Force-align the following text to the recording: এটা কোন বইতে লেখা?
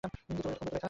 এটা 0.03 0.09
কোন 0.15 0.35
বইতে 0.35 0.65
লেখা? 0.65 0.79